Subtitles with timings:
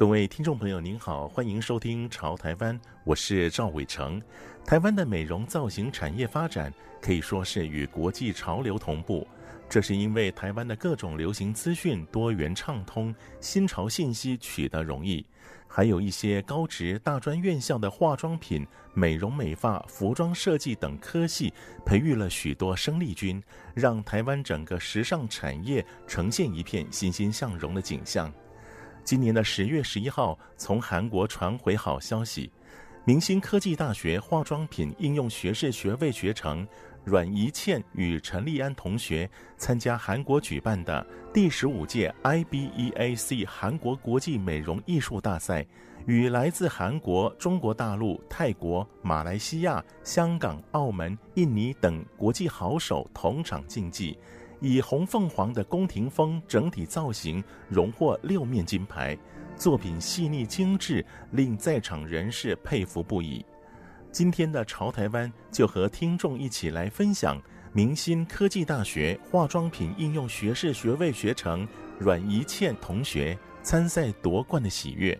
[0.00, 4.18] 各位听众朋友，您好，欢迎收听《潮台湾》，我是赵伟成。
[4.64, 6.72] 台湾的美容造型产业发展
[7.02, 9.28] 可以说是与国际潮流同步，
[9.68, 15.22] 这是因为台湾的各种流行资讯多元畅通，新潮信息取得容易，
[15.68, 21.52] 还有一些高职大专院校的化妆品、美容美发、服装设计等科系，
[21.84, 23.42] 培育了许多生力军，
[23.74, 28.32] 让台湾整个时尚产业呈现一片欣欣向荣的景象。
[29.10, 32.48] 今年的十月十一号，从韩国传回好消息，
[33.04, 36.64] 明星科技大学化妆品应用学士学位学程
[37.02, 45.66] 阮怡倩与陈立安同学参加韩国举办的第十五届 IBEAC 韩国国际美容艺术大赛，
[46.06, 54.16] 与来自韩国、中国大陆、泰国、马来西亚、香港、澳门、印尼等国际好手同场竞技。
[54.60, 59.16] 以红凤凰的宫廷风整体造型荣获六面金牌，
[59.56, 63.44] 作品细腻精致，令在场人士佩服不已。
[64.12, 67.40] 今天的潮台湾就和听众一起来分享
[67.72, 71.66] 明新科技大学化妆品应用学士学位学程
[71.98, 75.18] 阮宜倩同学参赛夺冠的喜悦。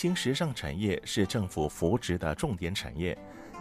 [0.00, 3.14] 行时尚产业是政府扶植的重点产业，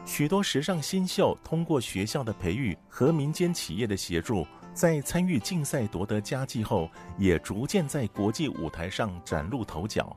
[0.06, 10.16] 许多时尚新秀通过学校的培育和民间企业的协助，在参与竞赛夺得佳绩后，也逐渐在国际舞台上崭露头角。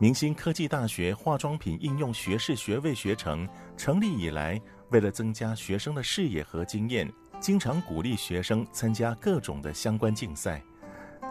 [0.00, 7.08] 明星科技大学化妆品应用学士学位学程成立以来，为了增加学生的视野和经验，
[7.38, 10.60] 经常鼓励学生参加各种的相关竞赛。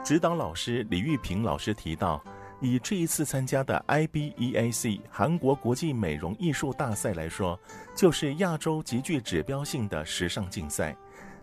[0.05, 2.23] 指导老师李玉平老师提到，
[2.61, 7.59] 以这一次参加的 IBEAC 韩国国际美容艺术大赛来说，
[7.95, 10.95] 就是亚洲极具指标性的时尚竞赛，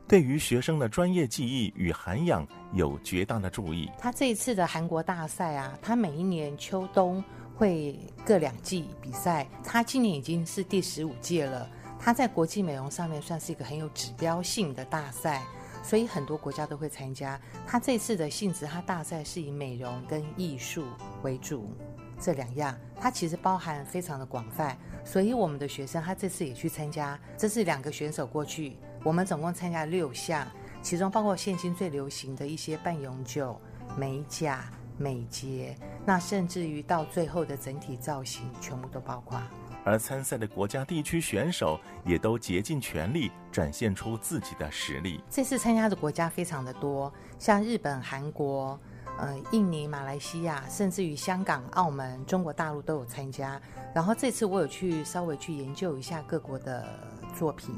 [0.08, 3.90] 对于学生的专业技艺与涵养有绝大的助益。
[3.98, 7.22] 他这一次的韩国大赛啊，他每一年秋冬
[7.54, 11.68] 会各两季比赛，他今年已经是第十五届了。
[12.00, 15.42] 他在国际美容上面算是一个很有指标性的大赛。
[15.82, 17.40] 所以很多国家都会参加。
[17.66, 20.84] 它这次的性质，它大赛是以美容跟艺术
[21.22, 21.74] 为主，
[22.20, 24.76] 这两样它其实包含非常的广泛。
[25.04, 30.46] 所以我们的学生他这次也去参加，这是两个选手过去，我们总共参加六项，
[30.80, 33.60] 其中包括现今最流行的一些半永久、
[33.96, 35.76] 美甲、美睫，
[36.06, 39.42] 那甚至于到最后的整体造型，全部都包括。
[39.84, 45.22] 而参赛的国家地区选手也都竭尽全力展现出自己的实力。
[45.28, 48.78] 这次参加的国家非常的多，像日本、韩国、
[49.18, 53.60] 呃、印尼、马来西亚，甚至于香港、澳门、中国大陆都有参加。
[53.92, 56.88] 然后这次我有去稍微去研究一下各国的
[57.36, 57.74] 作品，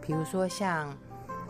[0.00, 0.96] 比如说像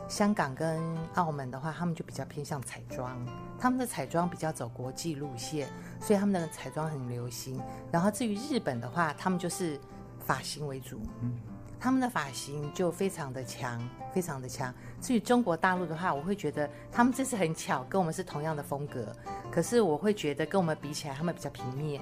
[0.08, 0.82] 香港跟
[1.14, 3.16] 澳门的话，他们就比较偏向彩妆，
[3.56, 5.68] 他们的彩妆比较走国际路线，
[6.00, 7.58] 所以他们的彩妆很流行。
[7.92, 9.78] 然后至于日本的话，他们就是。
[10.22, 11.38] 发型为主，嗯，
[11.78, 14.72] 他们的发型就非常的强，非常的强。
[15.00, 19.14] 至于中国大陆的话，我会觉得他们这次很巧，跟我们是同样的风格，
[19.50, 22.00] 可是我会觉得跟我们比起来，他们比较平面，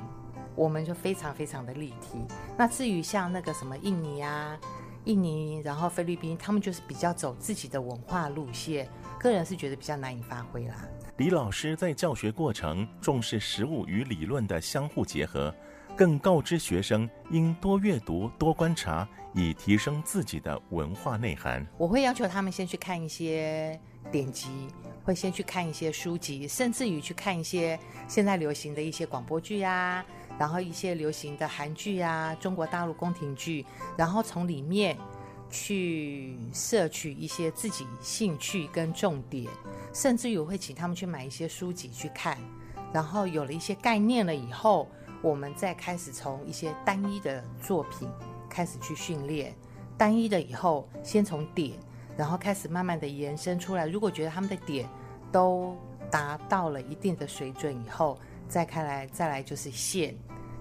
[0.55, 2.19] 我们就非常非常的立体。
[2.57, 4.59] 那至于像那个什么印尼啊、
[5.05, 8.87] 印尼，然后菲律宾，他们就是比较走自己的文化路线，
[9.19, 10.75] 个人是觉得比较难以发挥啦。
[11.17, 15.55] 李老师在教学过程重视实物与理论的相互结合。
[16.01, 21.67] 更告知学生应多阅读、多观察，以提升自己的文化内涵。
[21.77, 23.79] 我会要求他们先去看一些
[24.11, 24.49] 典籍，
[25.05, 30.03] 会先去看一些书籍，甚至于去看一些现在流行的一些广播剧啊，
[30.39, 34.97] 然后一些流行的韩剧啊、中国大陆宫廷剧，然后从里面
[35.51, 39.47] 去摄取一些自己兴趣跟重点，
[39.93, 42.39] 甚至于我会请他们去买一些书籍去看，
[42.91, 44.91] 然后有了一些概念了以后。
[45.23, 48.09] 我们再开始从一些单一的作品
[48.49, 49.55] 开始去训练，
[49.99, 51.79] 单一的以后，先从点，
[52.17, 53.87] 然后开始慢慢的延伸出来。
[53.87, 54.89] 如果觉得他们的点
[55.31, 55.77] 都
[56.11, 58.19] 达到了一定的水准以后，
[58.49, 60.15] 再开来再来就是线，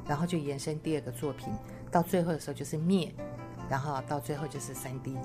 [0.06, 1.48] 然后就延伸第二个作品，
[1.90, 3.14] 到最后的时候就是面，
[3.70, 5.18] 然后到最后就是三 D。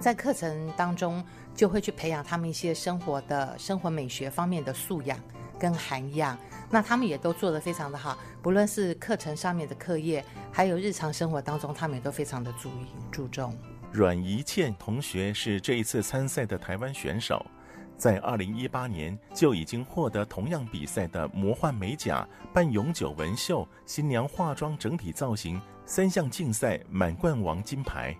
[0.00, 1.24] 在课程当中，
[1.54, 5.18] 就会去培养他们一些生活的生活美学方面的素养
[5.58, 6.38] 跟涵养。
[6.70, 13.56] 那他们也都做得非常的好，不论是课程上面的课业，还有日常生活当中，他们也都非常的注意注重。
[13.90, 17.44] 阮怡倩同学是这一次参赛的台湾选手，
[17.96, 28.14] 在二零一八年就已经获得同样比赛的魔幻美甲、半永久纹绣、新娘化妆整体造型三项竞赛满贯王金牌。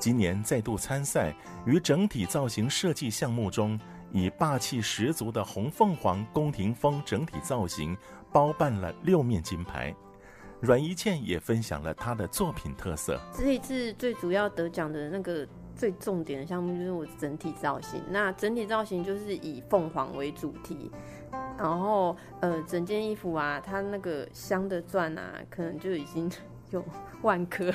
[0.00, 1.32] 今年再度参赛，
[1.64, 3.78] 于整体造型设计项目中，
[4.14, 7.96] 以霸气十足的红凤凰宫廷风整体造型
[8.32, 9.92] 包办了六面金牌。
[10.60, 13.20] 阮一倩也分享了她的作品特色。
[13.36, 18.00] 这一次最主要得奖的那个最重点的项目就是我整体造型。
[18.08, 20.92] 那整体造型就是以凤凰为主题，
[21.58, 26.30] 然后呃，整件衣服啊，它那个镶的钻啊，可能就已经
[26.70, 26.82] 有
[27.22, 27.72] 万颗。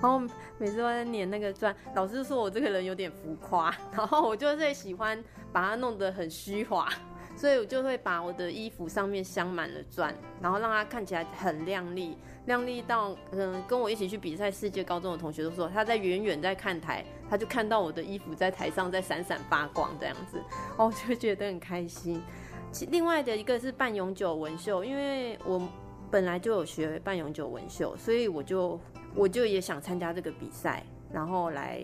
[0.00, 0.18] 然后
[0.58, 5.22] 每次都在粘那个钻，老师说我这个人有点浮夸，然后我就会喜欢
[5.52, 6.88] 把它弄得很虚华，
[7.36, 20.38] 所以我就会把我的衣服上面镶满了钻，然后让它看起来很亮丽，亮丽到嗯，跟我一起去比赛世界高中的同学都说，他在远远在看台，他就看到我的衣服在台上在闪闪发光这样子，
[20.76, 22.22] 哦，我就觉得很开心。
[22.72, 25.60] 其另外的一个是半永久纹绣，因为我
[26.10, 28.78] 本来就有学半永久纹绣，所以我就。
[29.14, 31.80] 我就也想参加这个比赛，然后来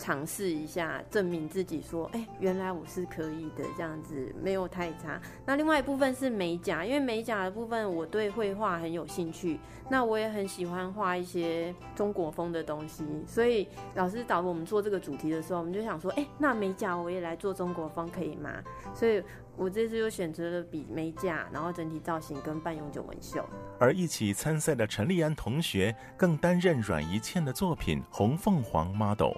[0.00, 5.20] 尝试一下，证明自己说，哎，原来我是可以的，这样子没有太差。
[5.44, 9.60] 那另外一部分是美甲，因为美甲的部分我对绘画很有兴趣，
[9.90, 18.50] 那我也很喜欢画一些中国风的东西，所以老师找我们做这个主题的时候，我们就想说，哎，那美甲我也来做中国风可以吗？
[18.94, 19.22] 所以。
[19.56, 23.44] 我这次又选择了比美甲，然后整体造型跟半永久纹绣。
[23.78, 29.32] 而一起参赛的陈立安同学更担任阮怡倩的作品《红凤凰 model》。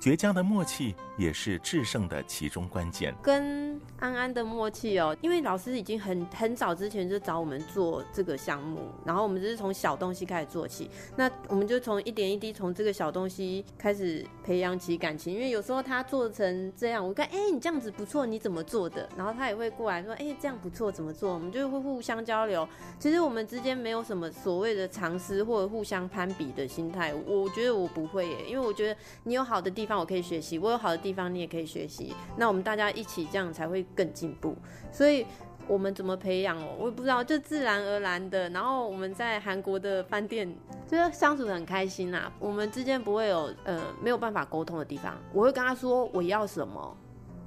[0.00, 3.14] 绝佳的默契也是制胜的其中关键。
[3.22, 10.88] 跟安安的默契哦，因为老师已经很很早之前就找我们做这个项目，然后我们只是从小东西开始做起。
[11.16, 15.34] 那我们就从一点一滴从这个小东西开始培养起感情。
[15.34, 19.08] 因为有时候他做成这样，我看，哎，你这样子不错，你怎么做的？
[19.16, 21.34] 然后他也会过来说，哎，这样不错，怎么做？
[21.34, 22.66] 我们就会互相交流。
[23.00, 27.12] 其实我们之间没有什么所谓的藏私或者互相攀比的心态。
[27.26, 29.98] 我觉得我不会耶，因为我觉得你有好的地方。
[29.98, 32.14] 我可以学习，我有好的地方，你也可以学习。
[32.36, 34.54] 那我们大家一起这样才会更进步。
[34.92, 35.26] 所以
[35.66, 36.76] 我们怎么培养哦？
[36.78, 38.48] 我也不知道，就自然而然的。
[38.50, 40.48] 然后我们在韩国的饭店，
[40.86, 42.32] 就是相处得很开心啊。
[42.38, 45.16] 我们之间不会有呃没有办法沟通的地方。
[45.32, 46.96] 我会跟他说我要什么，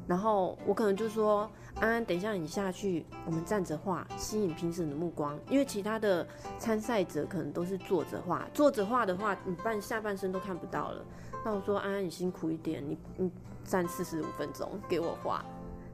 [0.08, 5.40] 然后我可能就说安安，等一下你下去，我们站着画，吸引评审的目光。
[5.50, 6.28] 因为其他的
[6.60, 11.04] 参赛者可能都是坐着画，坐着画的话，你半下半身都看不到了。
[11.44, 13.32] 那我说安安，你辛苦一点，你你
[13.64, 15.44] 站四十五分钟给我画。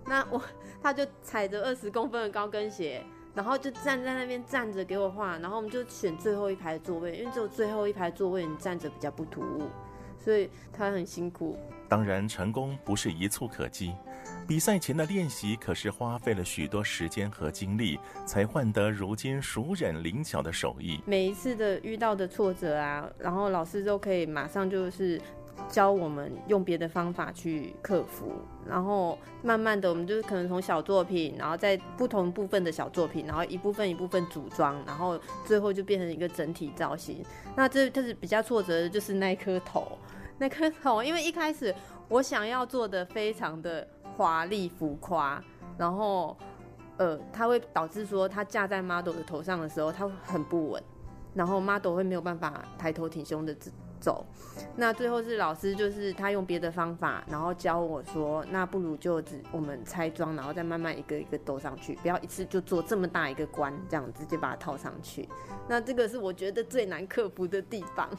[0.05, 0.41] 那我
[0.81, 3.03] 他就踩着二十公分的高跟鞋，
[3.33, 5.37] 然后就站在那边站着给我画。
[5.37, 9.69] 然后我们就选最后一排的座位，因为只有最后一排座位你站着比较不突兀，
[10.17, 11.57] 所以他很辛苦。
[11.89, 13.93] 当然，成功不是一蹴可及。
[14.45, 21.01] 比赛前的练习可是花费了许多时间和精力，才换得如今熟稔灵巧的手艺。
[21.05, 25.21] 每一次的遇到的挫折啊，然后老师都可以马上就是
[25.69, 28.31] 教我们用别的方法去克服，
[28.65, 37.23] 然后慢慢的我们就是可能从小作品，然后在不同部分的小作品，然后一部分一部分组装，然后最后就变成一个整体造型。
[37.55, 39.97] 那这这是比较挫折的，就是那颗头，
[40.37, 41.73] 那颗头，因为一开始
[42.09, 43.87] 我想要做的非常的。
[44.15, 45.39] 华丽浮夸，
[45.77, 46.35] 然后，
[46.97, 50.83] 呃，它会导致说，它架在 model 的头上的时候，它很不稳，
[51.35, 53.55] 然后 model 会没有办法抬头挺胸的
[53.99, 54.25] 走。
[54.75, 65.27] 那最后是老师，就是他用别的方法，然后教我说，那不如就只我们拆装，然后再慢慢一个一个兜上去，不要一次就做这么大一个关，这样直接把它套上去。
[65.67, 68.09] 那这个是我觉得最难克服的地方，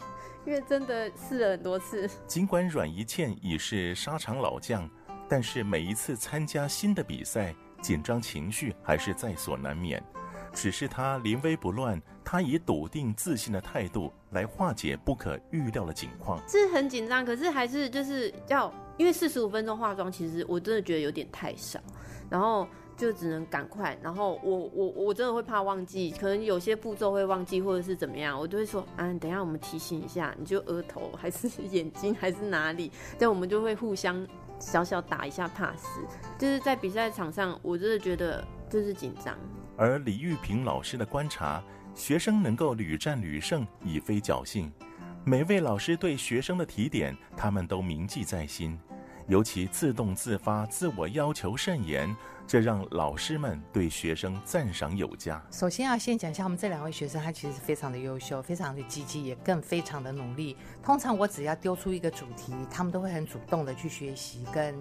[0.44, 2.08] 因为真的试了很多次。
[2.26, 4.88] 尽管阮一倩已是沙场老将。
[5.30, 10.02] 但是每一次参加新的比赛，紧张情绪还是在所难免。
[10.54, 16.38] 只是他临危不乱，他以笃定自信的态度来化解不可预料的情况。
[16.46, 21.80] 是很紧张，可是还是就是要，因为四十五分钟化妆，其实我真的觉得有点太少。
[22.28, 22.68] 然后
[22.98, 23.98] 就只能赶快。
[24.02, 35.82] 然后我我我真的会怕忘记，可能有些步骤会忘记，或者是怎么样，我就会说啊，等一下我们提醒一下，你就额头还是眼睛还是哪里，这样我们就会互相小小打一下 pass。
[36.36, 39.34] 就是在比赛场上，我真的觉得就是紧张。
[39.78, 41.62] 而李玉平老师的观察，
[41.98, 44.72] 学生能够屡战屡胜，已非侥幸。
[45.24, 48.78] 每位老师对学生的提点，他们都铭记在心。
[49.26, 55.44] 尤其自动自发、自我要求甚严，这让老师们对学生赞赏有加。
[55.50, 60.56] 首先要先讲一下，我们这两位学生，他其实非常的优秀，非常的积极，也更非常的努力。
[60.80, 64.72] 通常我只要丢出一个主题，他们都会很主动的去学习跟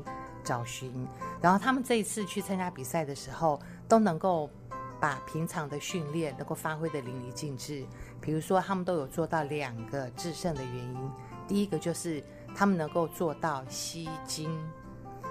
[0.44, 0.94] 找寻。
[1.42, 4.50] 然后他们这一次去参加比赛的时候，都能够
[5.00, 7.86] 把平常的训练能够发挥得淋漓尽致。
[8.20, 11.12] 比如说，他们都有做到两个制胜的原因，
[11.48, 12.24] 第一个就是。
[12.56, 14.50] 他们能够做到吸睛，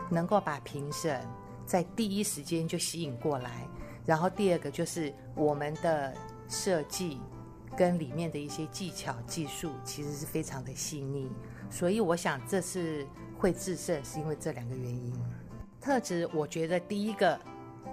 [0.09, 1.27] 能够把评审
[1.65, 3.67] 在第一时间就吸引过来。
[4.05, 6.15] 然后第二个就是我们的
[6.47, 7.21] 设计
[7.77, 11.29] 跟里面的一些技巧技术，其实是非常的细腻。
[11.69, 13.05] 所以我想这次
[13.37, 15.13] 会制胜，是因为这两个原因。
[15.81, 17.37] 特质，我觉得第一个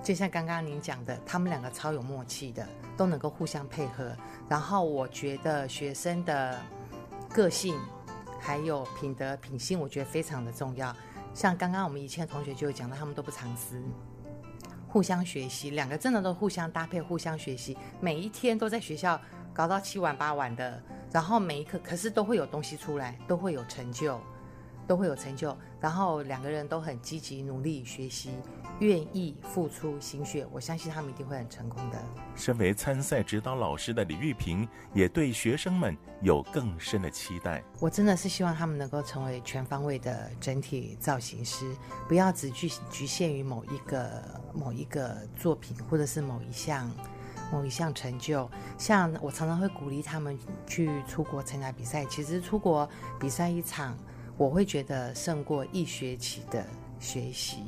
[0.01, 4.15] 就像刚刚您讲的，他们两个超有默契的，都能够互相配合。
[4.49, 6.59] 然后我觉得学生的
[7.29, 7.77] 个性。
[8.45, 10.93] 还有品德品性，我觉得非常的重要。
[11.33, 13.81] 像刚刚我们以前的同学就有讲到，他们都不藏私，
[14.85, 19.17] 互相学习，两个真的都互相搭配，互相学习，每一天都在学校
[19.53, 24.19] 搞到七晚八晚的，然后每一课可是都会有东西出来，都会有成就。
[24.87, 28.31] 都会有成就，然后两个人都很积极努力学习，
[28.79, 31.97] 愿意付出心血，我相信他们一定会很成功的。
[32.35, 37.63] 身为参赛指导老师的李玉萍，也对学生们有更深的期待。
[37.79, 41.75] 我真的是希望他们能够成为全方位的整体造型师，
[42.07, 44.23] 不要只局局限于某一个
[44.53, 46.91] 某一个作品，或者是某一项
[47.51, 48.49] 某一项成就。
[48.77, 50.37] 像我常常会鼓励他们
[50.67, 53.97] 去出国参加比赛，其实出国比赛一场。
[54.37, 56.65] 我会觉得胜过一学期的
[56.99, 57.63] 学习，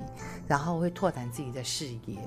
[0.47, 2.17] 然后会拓展自己的视野，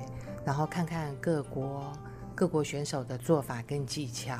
[0.44, 1.92] 然后看看各国
[2.34, 4.36] 各国选手的做法跟技巧，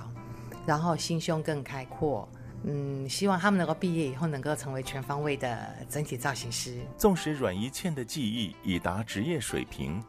[0.64, 2.28] 然后心胸更开阔。
[2.64, 6.80] 嗯，希望他们能够毕业以后能够成为全方位的整体造型师。
[6.96, 10.02] 纵使阮一倩的技艺已达职业水平，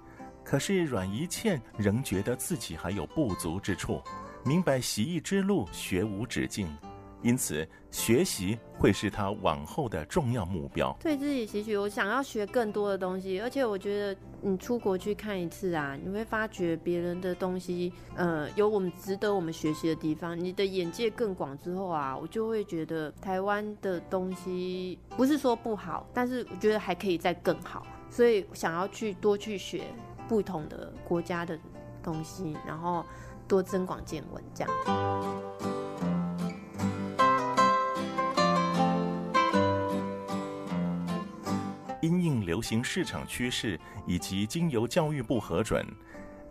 [0.44, 4.02] 可是阮一倩仍觉得自己还有不足之处，
[4.44, 6.76] 明白习艺之路学无止境。
[7.22, 10.96] 因此，学习会是他往后的重要目标。
[11.02, 13.42] 对自己期许，我想要学更多的东西。
[13.42, 20.40] 而且，我觉得你出国去看一次啊，你会发觉别人的东西，呃，有我们值得我们学习的地方。
[20.40, 27.86] 你的眼界更广之后啊，我就会觉得台湾的东西不是说不好，但是我觉得还可以再更好。
[28.10, 29.84] 所以，想要去多去学
[30.30, 31.60] 不同的国家的
[32.02, 33.04] 东西，然后
[33.46, 35.79] 多增广见闻，这样。
[42.02, 45.86] 因应流行市场趋势以及经由教育部核准，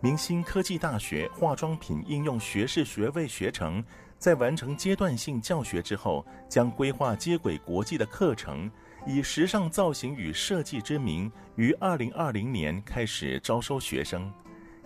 [0.01, 3.83] 明星科技大学化妆品应用学士学位学程，
[4.17, 8.69] 在完成阶段性教学之后，将规划接轨国际的课程，
[9.05, 14.31] 以时尚造型与设计之名，于二零二零年开始招收学生。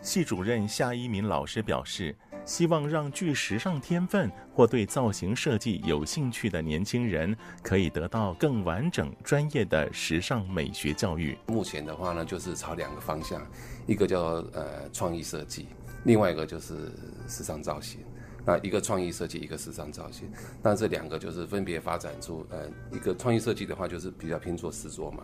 [0.01, 2.15] 系主任夏一民老师表示。
[2.45, 11.37] 希望让具时尚天分或对造型设计有兴趣的年轻人，可以得到更完整、专业的时尚美学教育。
[11.47, 13.41] 目前的话呢，就是朝两个方向，
[13.87, 14.21] 一个叫
[14.53, 15.67] 呃创意设计，
[16.03, 16.91] 另外一个就是
[17.27, 17.99] 时尚造型。
[18.45, 20.29] 那一个创意设计，一个时尚造型，
[20.61, 25.23] 那这两个就是分别发展出，呃，一个创意设计的话就是比较偏做实作嘛，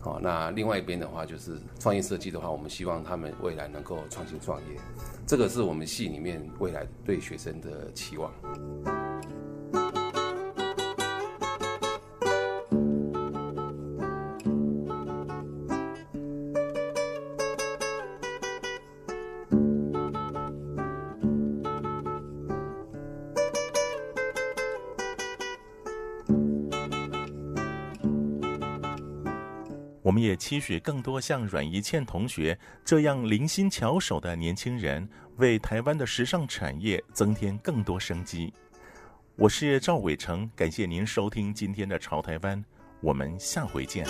[0.00, 4.80] 好，那另外一边的话就是创意设计的话，我们希望他们未来能够创新创业，
[5.26, 8.32] 这个是我们系里面未来对学生的期望。
[30.06, 35.08] 我们也期许更多像阮怡倩同学这样灵心巧手的年轻人，
[35.38, 38.54] 为台湾的时尚产业增添更多生机。
[39.34, 42.56] 我是赵伟成，感谢您收听今天的《潮台湾》，
[43.00, 44.06] 我们下回见。